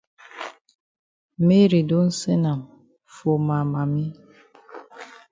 [1.47, 2.61] Mary don send am
[3.15, 4.05] for ma mami.